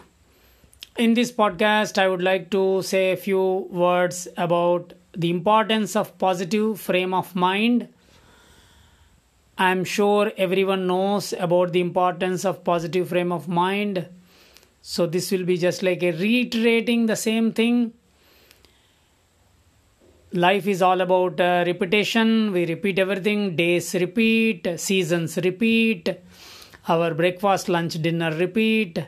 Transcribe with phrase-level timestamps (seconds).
[0.96, 6.16] In this podcast, I would like to say a few words about the importance of
[6.16, 7.88] positive frame of mind.
[9.58, 14.06] I am sure everyone knows about the importance of positive frame of mind.
[14.82, 17.94] So this will be just like a reiterating the same thing.
[20.32, 22.52] Life is all about uh, repetition.
[22.52, 23.56] We repeat everything.
[23.56, 24.78] Days repeat.
[24.78, 26.10] Seasons repeat.
[26.88, 29.02] Our breakfast lunch dinner repeat.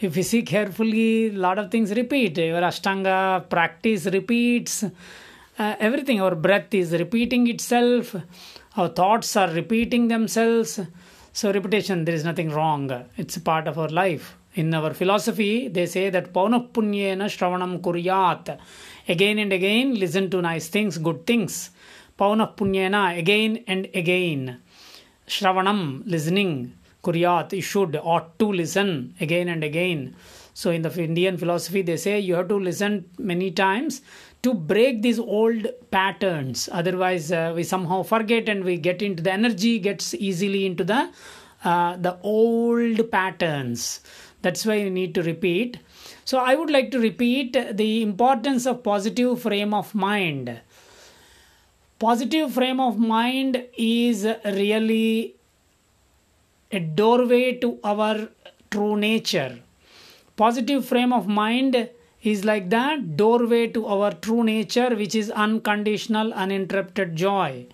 [0.00, 2.36] If you see carefully a lot of things repeat.
[2.38, 4.82] Your ashtanga practice repeats.
[4.82, 6.20] Uh, everything.
[6.20, 8.16] Our breath is repeating itself
[8.76, 10.80] our thoughts are repeating themselves.
[11.32, 12.90] So repetition there is nothing wrong.
[13.16, 14.36] It's a part of our life.
[14.54, 18.58] In our philosophy they say that paunah punyena shravanam kuryat.
[19.08, 21.70] Again and again listen to nice things good things.
[22.18, 24.60] Paunah punyena again and again.
[25.26, 26.74] Shravanam listening.
[27.04, 30.16] Kuryat you should ought to listen again and again.
[30.54, 34.02] So in the indian philosophy they say you have to listen many times
[34.42, 36.68] to break these old patterns.
[36.72, 41.10] Otherwise uh, we somehow forget and we get into the energy gets easily into the
[41.64, 44.00] uh, the old patterns.
[44.42, 45.78] That's why you need to repeat.
[46.24, 50.60] So i would like to repeat the importance of positive frame of mind.
[51.98, 55.36] Positive frame of mind is really
[56.72, 58.28] a doorway to our
[58.70, 59.60] true nature.
[60.36, 61.88] Positive frame of mind
[62.22, 67.66] is like that doorway to our true nature which is unconditional uninterrupted joy.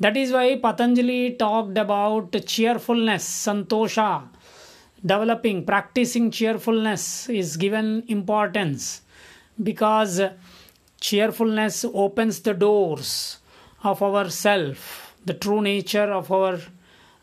[0.00, 4.28] That is why patanjali talked about cheerfulness santosha.
[5.06, 9.02] Developing practicing cheerfulness is given importance
[9.62, 10.20] because
[11.00, 13.38] cheerfulness opens the doors
[13.82, 16.58] of our self the true nature of our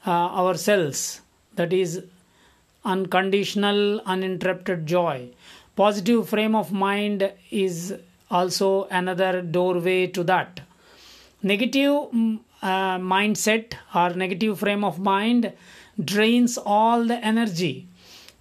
[0.06, 1.22] uh, ourselves.
[1.56, 2.03] That is
[2.84, 5.30] unconditional uninterrupted joy
[5.76, 7.94] positive frame of mind is
[8.30, 10.62] also another doorway to that.
[11.44, 12.08] Negative
[12.62, 15.52] uh, mindset or negative frame of mind
[16.04, 17.88] drains all the energy.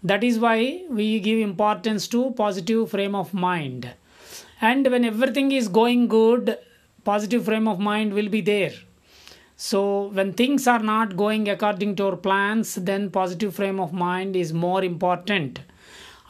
[0.03, 3.91] That is why we give importance to positive frame of mind.
[4.61, 6.59] And when everything is going good
[7.05, 8.73] positive frame of mind will be there.
[9.57, 14.37] So when things are not going according to our plans then positive frame of mind
[14.37, 15.61] is more important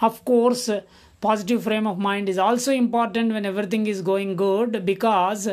[0.01, 0.71] of course
[1.21, 5.49] positive frame of mind is also important when everything is going good because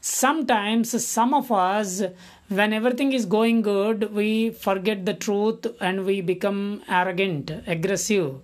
[0.00, 2.02] sometimes some of us
[2.48, 8.34] when everything is going good we forget the truth and we become arrogant aggressive.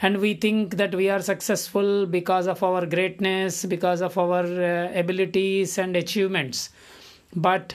[0.00, 4.92] And we think that we are successful because of our greatness because of our uh,
[4.94, 6.70] abilities and achievements.
[7.34, 7.74] But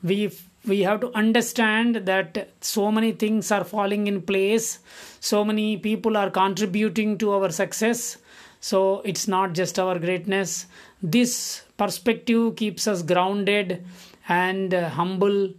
[0.00, 0.30] we
[0.66, 4.78] we have to understand that so many things are falling in place.
[5.20, 8.18] So many people are contributing to our success.
[8.60, 10.66] So it's not just our greatness.
[11.02, 13.84] This perspective keeps us grounded
[14.28, 15.52] and uh, humble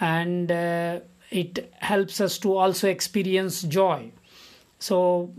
[0.00, 4.10] and uh, it helps us to also experience joy.
[4.80, 5.32] So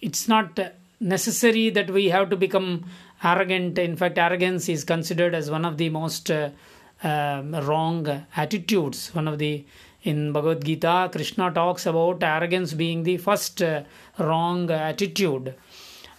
[0.00, 0.58] it's not
[0.98, 2.86] necessary that we have to become
[3.22, 3.78] arrogant.
[3.78, 6.50] In fact arrogance is considered as one of the most uh,
[7.10, 8.00] um, wrong
[8.36, 9.14] attitudes.
[9.14, 9.64] One of the
[10.02, 13.82] in bhagavad gita krishna talks about arrogance being the first uh,
[14.18, 15.54] wrong attitude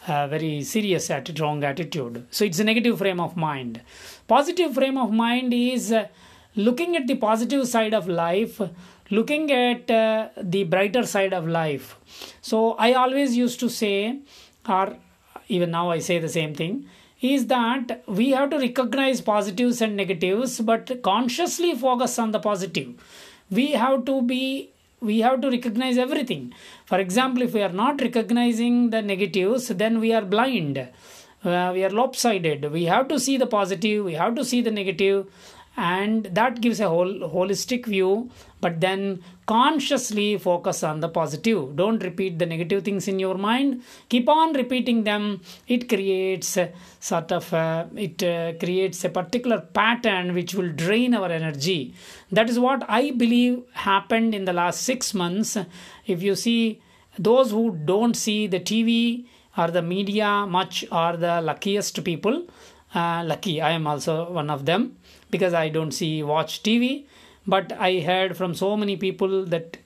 [0.08, 2.26] very serious attitude, wrong attitude.
[2.32, 3.82] So it's a negative frame of mind.
[4.28, 6.08] Positive frame of mind is uh,
[6.56, 8.62] looking at the positive side of life
[9.10, 11.98] looking at uh, the brighter side of life.
[12.42, 14.20] So i always used to say
[14.68, 14.98] or
[15.48, 16.86] even now i say the same thing
[17.22, 22.94] is that we have to recognize positives and negatives but consciously focus on the positive.
[23.50, 26.54] We have to be we have to recognize everything.
[26.86, 30.88] For example if we are not recognizing the negatives then we are blind.
[31.44, 32.72] Uh, we are lopsided.
[32.72, 35.28] We have to see the positive we have to see the negative
[35.78, 38.30] and that gives a whole holistic view
[38.60, 41.76] but then consciously focus on the positive.
[41.76, 43.84] Don't repeat the negative things in your mind.
[44.10, 45.42] Keep on repeating them.
[45.68, 51.14] It creates a sort of a, it uh, creates a particular pattern which will drain
[51.14, 51.94] our energy.
[52.32, 55.58] That is what i believe happened in the last 6 months.
[56.08, 56.82] If you see
[57.20, 59.26] those who don't see the tv
[59.58, 62.48] or the media much are the luckiest people
[62.96, 64.98] uh, lucky i am also one of them
[65.30, 67.06] because I don't see watch TV.
[67.46, 69.78] But I heard from so many people that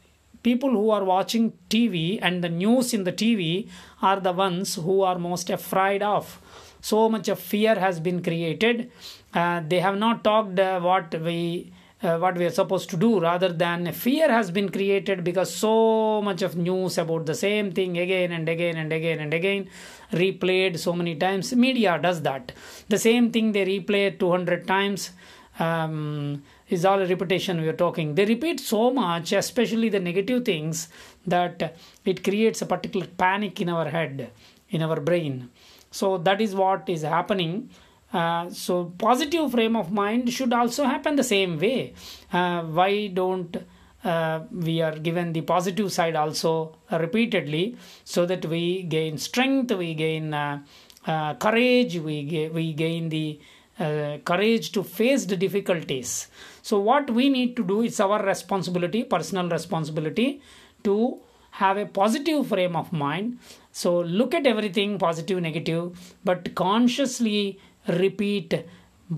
[0.44, 3.68] people who are watching TV and the news in the TV
[4.02, 6.42] are the ones who are most afraid of.
[6.82, 8.92] So much of fear has been created.
[9.34, 11.72] Uh, they have not talked uh, what we
[12.04, 16.22] uh, what we are supposed to do rather than fear has been created because so
[16.22, 19.70] much of news about the same thing again and again and again and again
[20.12, 21.54] replayed so many times.
[21.54, 22.52] Media does that.
[22.90, 25.12] The same thing they replay 200 times
[25.60, 28.16] um, is all a repetition we are talking.
[28.16, 30.90] They repeat so much especially the negative things
[31.28, 34.32] that it creates a particular panic in our head
[34.70, 35.50] in our brain.
[35.92, 37.70] So that is what is happening
[38.14, 41.94] uh, so positive frame of mind should also happen the same way.
[42.32, 43.58] Uh, why don't
[44.04, 49.94] uh, we are given the positive side also repeatedly so that we gain strength we
[49.94, 50.60] gain uh,
[51.06, 53.40] uh, courage we, ga- we gain the
[53.80, 56.28] uh, courage to face the difficulties.
[56.62, 60.42] So what we need to do is our responsibility personal responsibility
[60.84, 61.20] to
[61.52, 63.40] have a positive frame of mind.
[63.72, 68.66] So look at everything positive negative but consciously repeat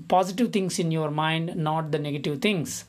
[0.07, 2.85] positive things in your mind not the negative things.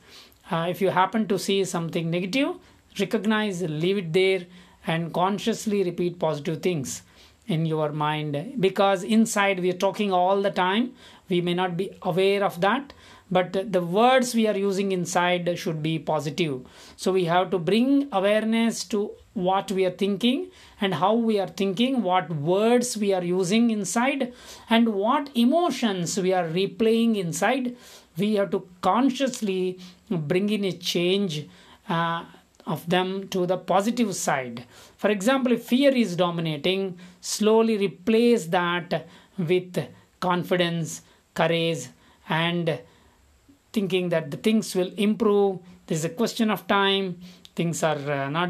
[0.49, 2.55] Uh, if you happen to see something negative
[2.99, 4.45] recognize leave it there
[4.87, 7.01] and consciously repeat positive things
[7.47, 8.53] in your mind.
[8.59, 10.93] Because inside we are talking all the time
[11.29, 12.93] we may not be aware of that
[13.31, 16.61] but the words we are using inside should be positive.
[16.95, 21.47] So we have to bring awareness to what we are thinking and how we are
[21.47, 24.31] thinking what words we are using inside
[24.69, 27.75] and what emotions we are replaying inside.
[28.17, 29.79] We have to consciously
[30.09, 31.47] bring in a change
[31.89, 32.25] uh,
[32.65, 34.65] of them to the positive side.
[34.97, 39.07] For example if fear is dominating slowly replace that
[39.37, 39.85] with
[40.19, 41.01] confidence
[41.33, 41.87] courage
[42.29, 42.79] and
[43.77, 47.07] thinking that the things will improve there's a question of time
[47.55, 48.49] things are uh, not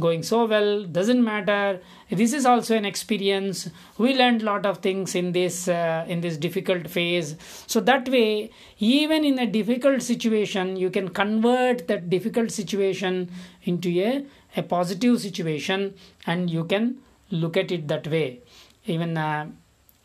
[0.00, 1.80] going so well doesn't matter.
[2.10, 3.68] This is also an experience.
[3.98, 7.36] We learned a lot of things in this uh, in this difficult phase.
[7.66, 13.30] So that way even in a difficult situation you can convert that difficult situation
[13.64, 14.24] into a,
[14.56, 15.94] a positive situation
[16.26, 16.96] and you can
[17.30, 18.40] look at it that way.
[18.86, 19.46] Even uh,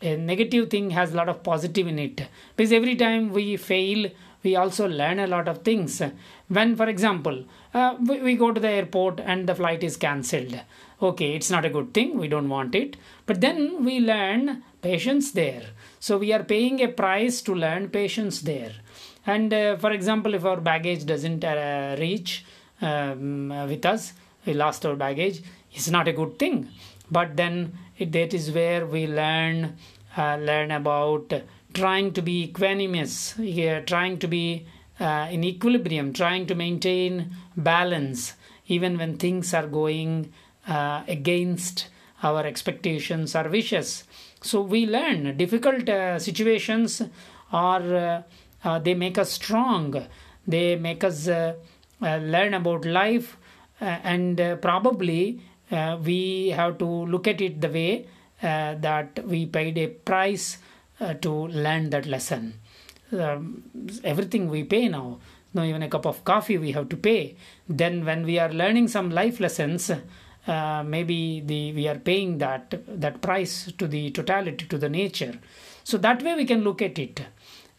[0.02, 2.26] a negative thing has a lot of positive in it.
[2.56, 4.10] Because every time we fail
[4.42, 6.02] we also learn a lot of things.
[6.48, 7.44] When for example
[7.74, 10.60] uh, we, we go to the airport and the flight is cancelled.
[11.00, 12.96] Okay it's not a good thing we don't want it.
[13.26, 15.64] But then we learn patience there.
[16.00, 18.72] So we are paying a price to learn patience there.
[19.26, 22.44] And uh, for example if our baggage doesn't uh, reach
[22.80, 24.12] um, with us
[24.44, 25.42] we lost our baggage
[25.72, 26.68] it's not a good thing.
[27.10, 29.76] But then it, that is where we learn
[30.16, 31.32] uh, learn about
[31.72, 34.66] trying to be equanimous yeah, trying to be
[35.00, 38.34] uh, in equilibrium trying to maintain balance
[38.68, 40.32] even when things are going
[40.68, 41.88] uh, against
[42.22, 44.04] our expectations or wishes.
[44.42, 47.02] So we learn difficult uh, situations
[47.52, 48.22] are uh,
[48.64, 50.06] uh, they make us strong.
[50.46, 51.54] They make us uh,
[52.00, 53.36] learn about life
[53.80, 55.40] and probably
[56.04, 58.06] we have to look at it the way
[58.40, 60.58] that we paid a price
[61.14, 62.54] to learn that lesson.
[63.12, 63.64] Um,
[64.04, 65.18] everything we pay now
[65.54, 67.36] no even a cup of coffee we have to pay.
[67.68, 69.90] Then when we are learning some life lessons
[70.46, 75.38] uh, maybe the we are paying that that price to the totality to the nature.
[75.84, 77.22] So that way we can look at it.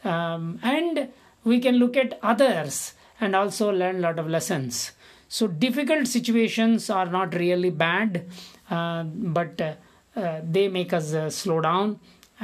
[0.04, 1.10] Um, and
[1.44, 4.92] we can look at others and also learn a lot of lessons.
[5.28, 8.26] So difficult situations are not really bad
[8.70, 9.74] uh, but uh,
[10.16, 12.00] uh they make us uh, slow down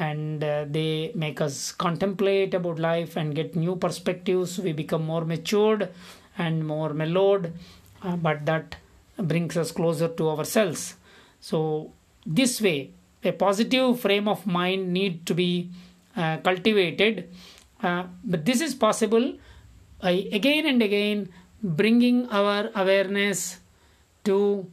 [0.08, 4.58] and uh, they make us contemplate about life and get new perspectives.
[4.58, 5.90] We become more matured
[6.38, 7.54] and more mellowed
[8.02, 8.78] uh, but that
[9.18, 10.96] brings us closer to ourselves.
[11.42, 11.92] So
[12.26, 12.92] this way
[13.24, 15.70] a positive frame of mind need to be
[16.16, 17.30] uh, cultivated.
[17.84, 19.34] Uh, but this is possible
[20.02, 21.30] by again and again
[21.62, 23.60] bringing our awareness
[24.24, 24.66] to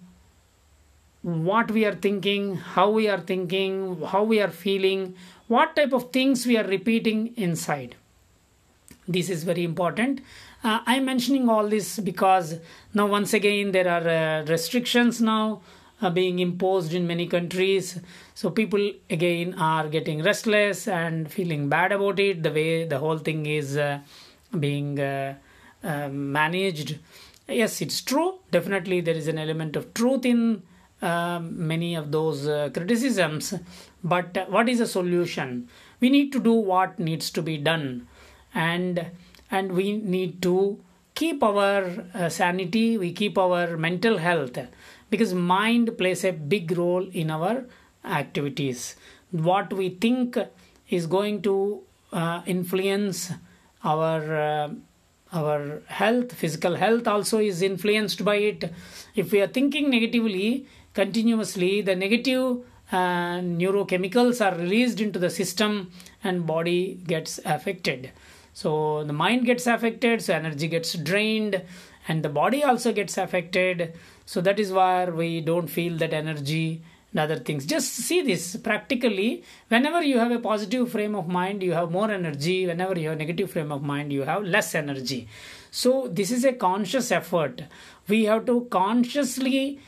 [1.27, 5.17] what we are thinking, how we are thinking, how we are feeling,
[5.49, 7.97] what type of things we are repeating inside.
[9.09, 10.21] This is very important.
[10.63, 12.61] Uh, I'm mentioning all this because
[12.95, 15.63] now, once again, there are uh, restrictions now
[16.01, 17.99] uh, being imposed in many countries.
[18.35, 23.19] So, people again are getting restless and feeling bad about it, the way the whole
[23.19, 23.99] thing is uh,
[24.59, 25.35] being uh,
[25.83, 26.99] uh, managed.
[27.49, 28.39] Yes, it's true.
[28.53, 30.63] Definitely, there is an element of truth in
[31.03, 33.55] many of those uh, criticisms.
[34.03, 35.69] But what is the solution?
[36.01, 38.09] We need to do what needs to be done.
[38.55, 39.07] And
[39.51, 40.81] and we need to
[41.15, 44.59] keep our uh, sanity we keep our mental health.
[45.11, 47.65] Because mind plays a big role in our
[48.05, 48.97] activities.
[49.31, 50.37] What we think
[50.89, 53.33] is going to uh, influence
[53.85, 54.69] our uh,
[55.33, 58.73] our health physical health also is influenced by it.
[59.15, 65.91] If we are thinking negatively continuously the negative uh, neurochemicals are released into the system
[66.25, 68.11] and body gets affected.
[68.55, 71.63] So the mind gets affected so energy gets drained
[72.09, 73.93] and the body also gets affected.
[74.25, 77.67] So that is why we don't feel that energy and other things.
[77.67, 79.43] Just see this practically.
[79.69, 82.67] Whenever you have a positive frame of mind you have more energy.
[82.67, 85.29] Whenever you have negative frame of mind you have less energy.
[85.71, 87.63] So this is a conscious effort.
[88.09, 89.81] We have to consciously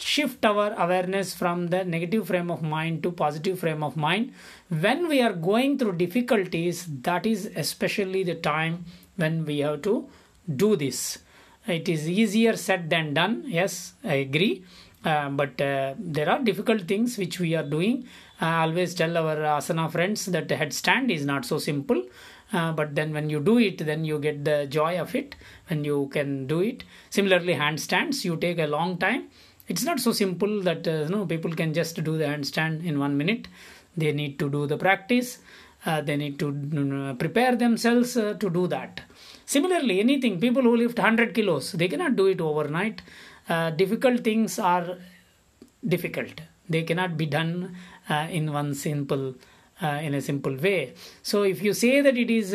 [0.00, 4.32] shift our awareness from the negative frame of mind to positive frame of mind.
[4.68, 8.84] When we are going through difficulties that is especially the time
[9.16, 10.08] when we have to
[10.54, 11.18] do this.
[11.66, 14.64] It is easier said than done yes i agree.
[15.04, 18.06] Uh, but uh, there are difficult things which we are doing.
[18.40, 22.02] I always tell our asana friends that headstand is not so simple.
[22.52, 25.34] Uh, but then when you do it then you get the joy of it
[25.68, 26.84] when you can do it.
[27.10, 29.28] Similarly handstands you take a long time
[29.68, 32.98] it's not so simple that uh, you know people can just do the handstand in
[32.98, 33.48] one minute.
[33.96, 35.38] They need to do the practice.
[35.86, 39.02] Uh, they need to uh, prepare themselves uh, to do that.
[39.46, 43.02] Similarly anything people who lift 100 kilos they cannot do it overnight.
[43.48, 44.98] Uh, difficult things are
[45.86, 46.40] difficult.
[46.68, 47.76] They cannot be done
[48.08, 49.34] uh, in one simple
[49.80, 50.92] in a simple way.
[51.22, 52.52] So if you say that it is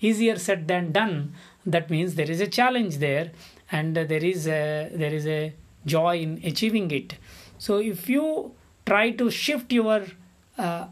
[0.00, 1.34] easier said than done
[1.66, 3.32] that means there is a challenge there
[3.70, 5.52] and there is a, there is a
[5.86, 7.14] joy in achieving it.
[7.58, 8.52] So, if you
[8.86, 10.04] try to shift your
[10.58, 10.86] uh,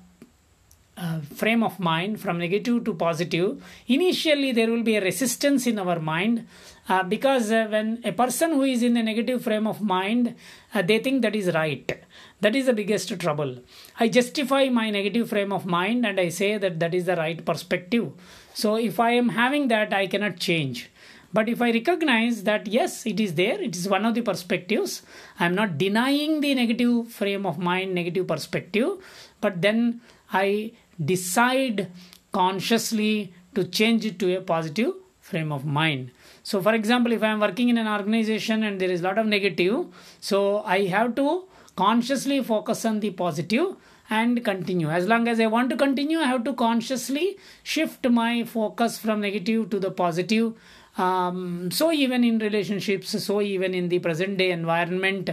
[0.97, 5.79] uh, frame of mind from negative to positive, initially there will be a resistance in
[5.79, 6.47] our mind
[6.89, 10.35] uh, because uh, when a person who is in a negative frame of mind,
[10.75, 12.03] uh, they think that is right.
[12.41, 13.59] That is the biggest trouble.
[13.99, 17.45] I justify my negative frame of mind and I say that that is the right
[17.45, 18.13] perspective.
[18.55, 20.91] So, if I am having that, I cannot change
[21.33, 25.03] but if I recognize that yes, it is there, it is one of the perspectives,
[25.39, 28.99] I am not denying the negative frame of mind, negative perspective,
[29.41, 30.01] but then
[30.33, 30.73] I
[31.03, 31.91] decide
[32.33, 36.11] consciously to change it to a positive frame of mind.
[36.43, 39.19] So, for example, if I am working in an organization and there is a lot
[39.19, 39.87] of negative,
[40.21, 41.45] so I have to
[41.77, 43.77] consciously focus on the positive
[44.11, 44.91] and continue.
[44.91, 49.21] As long as I want to continue, I have to consciously shift my focus from
[49.21, 50.55] negative to the positive
[50.99, 55.31] um, so even in relationships so even in the present day environment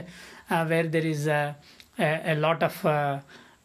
[0.50, 1.56] uh, where there is a,
[1.98, 3.20] a, a lot of uh,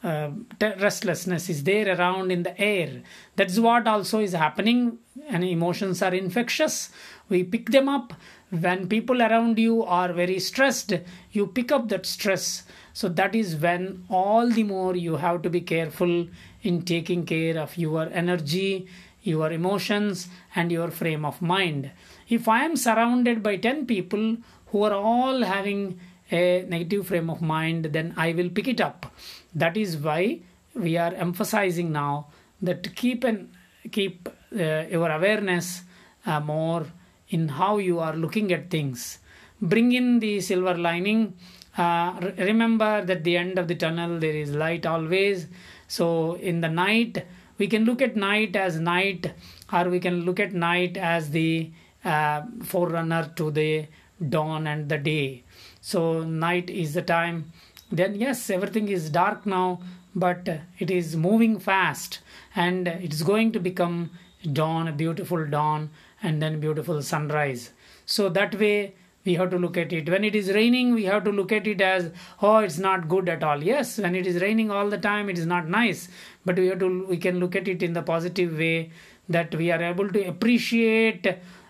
[0.05, 3.03] uh, restlessness is there around in the air.
[3.37, 4.99] That's what also is happening.
[5.29, 6.91] And emotions are infectious.
[7.31, 8.13] We pick them up.
[8.51, 10.93] When people around you are very stressed
[11.33, 12.65] you pick up that stress.
[12.93, 16.29] So that is when all the more you have to be careful
[16.63, 18.87] in taking care of your energy
[19.25, 21.91] your emotions, and your frame of mind.
[22.29, 25.99] If I am surrounded by 10 people who are all having
[26.31, 29.07] a negative frame of mind, then I will pick it up.
[29.55, 30.41] That is why
[30.75, 32.29] we are emphasizing now
[32.61, 33.53] that keep and
[33.91, 35.83] keep uh, your awareness
[36.27, 36.87] uh, more
[37.29, 39.19] in how you are looking at things.
[39.61, 41.35] Bring in the silver lining.
[41.77, 45.47] Uh, remember that the end of the tunnel there is light always.
[45.89, 47.25] So in the night
[47.59, 49.33] we can look at night as night
[49.73, 51.71] or we can look at night as the
[52.05, 53.87] uh, forerunner to the
[54.29, 55.45] dawn and the day.
[55.81, 57.53] So night is the time.
[57.91, 59.81] Then yes everything is dark now
[60.15, 62.21] but it is moving fast
[62.55, 64.11] and it's going to become
[64.53, 65.91] dawn a beautiful dawn
[66.23, 67.73] and then beautiful sunrise.
[68.07, 70.09] So that way we have to look at it.
[70.09, 72.11] When it is raining we have to look at it as
[72.43, 73.63] oh it's not good at all.
[73.63, 76.09] Yes when it is raining all the time it is not nice.
[76.45, 78.91] But we have to we can look at it in the positive way
[79.29, 81.27] that we are able to appreciate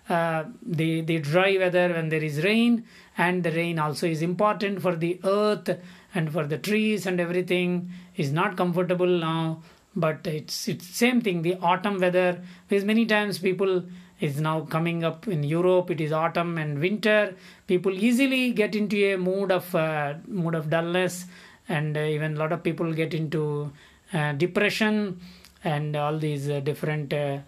[0.08, 2.84] uh, the the dry weather when there is rain.
[3.16, 5.70] And the rain also is important for the earth
[6.14, 7.90] and for the trees and everything.
[8.16, 9.62] Is not comfortable now
[9.96, 12.42] but it's it's same thing the autumn weather.
[12.68, 13.84] Because many times people
[14.20, 15.90] is now coming up in Europe.
[15.90, 17.34] It is autumn and winter.
[17.66, 21.26] People easily get into a mood of uh, mood of dullness,
[21.68, 23.72] and uh, even a lot of people get into
[24.12, 25.20] uh, depression
[25.64, 27.38] and all these uh, different uh,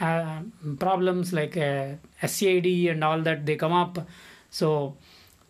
[0.00, 0.40] uh,
[0.78, 4.06] problems like SAD and all that they come up.
[4.50, 4.96] So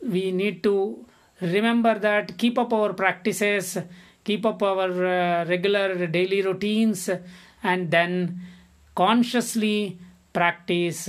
[0.02, 1.04] we need to
[1.40, 3.78] remember that keep up our practices,
[4.24, 7.08] keep up our regular daily routines,
[7.62, 8.40] and then
[8.94, 9.98] consciously
[10.38, 11.08] practice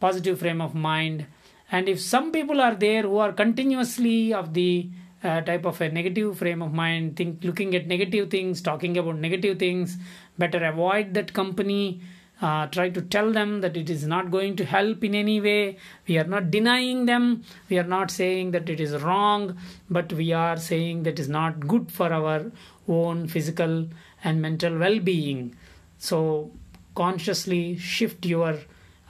[0.00, 1.26] positive frame of mind.
[1.70, 4.88] And if some people are there who are continuously of the
[5.22, 9.16] uh, type of a negative frame of mind think looking at negative things talking about
[9.16, 9.96] negative things
[10.38, 12.00] better avoid that company.
[12.40, 15.76] Uh, try to tell them that it is not going to help in any way.
[16.06, 17.42] We are not denying them.
[17.68, 19.58] We are not saying that it is wrong
[19.90, 22.52] but we are saying that is not good for our
[22.86, 23.88] own physical
[24.22, 25.56] and mental well-being.
[25.98, 26.52] So
[26.98, 28.54] consciously shift your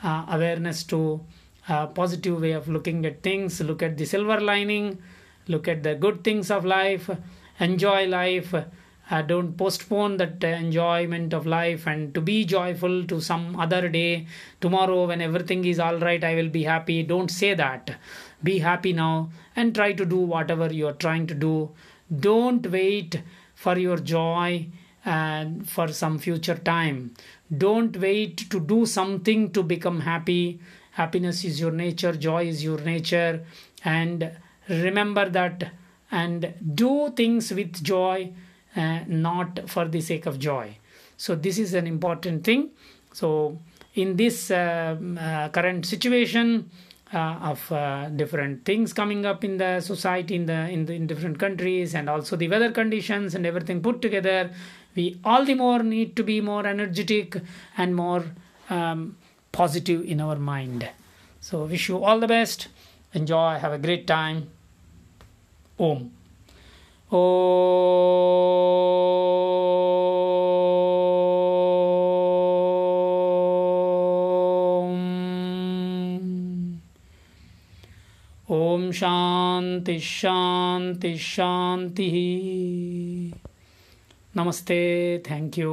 [0.02, 1.20] uh, awareness to
[1.68, 3.60] a positive way of looking at things.
[3.60, 4.98] Look at the silver lining.
[5.46, 7.10] Look at the good things of life.
[7.58, 8.54] Enjoy life.
[9.10, 13.88] Uh, don't postpone that uh, enjoyment of life and to be joyful to some other
[13.88, 14.26] day.
[14.60, 17.02] Tomorrow when everything is all right i will be happy.
[17.02, 17.96] Don't say that.
[18.42, 21.70] Be happy now and try to do whatever you are trying to do.
[22.28, 23.22] Don't wait
[23.54, 24.68] for your joy
[25.08, 27.14] and for some future time.
[27.56, 30.60] Don't wait to do something to become happy.
[30.92, 33.44] Happiness is your nature joy is your nature.
[33.84, 34.30] And
[34.68, 35.72] remember that
[36.10, 38.32] and do things with joy
[38.76, 40.76] uh, not for the sake of joy.
[41.16, 42.70] So this is an important thing.
[43.12, 43.58] So
[43.94, 46.70] in this uh, uh, current situation
[47.14, 51.06] uh, of uh, different things coming up in the society in the, in the in
[51.06, 54.50] different countries and also the weather conditions and everything put together
[54.98, 57.40] we all the more need to be more energetic
[57.76, 58.24] and more
[58.68, 59.16] um,
[59.52, 60.88] positive in our mind.
[61.40, 62.68] So, wish you all the best.
[63.14, 63.58] Enjoy.
[63.58, 64.50] Have a great time.
[65.78, 66.10] Om.
[67.12, 67.18] Om.
[78.50, 82.08] Om Shanti Shanti Shanti.
[84.38, 84.76] नमस्ते
[85.30, 85.70] thank you